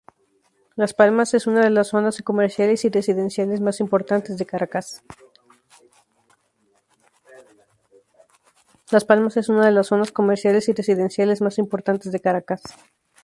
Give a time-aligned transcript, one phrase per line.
[0.75, 5.03] Las Palmas es una de las zonas comerciales y residenciales más importantes de Caracas.